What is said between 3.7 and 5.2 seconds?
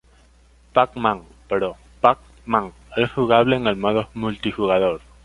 modo multijugador.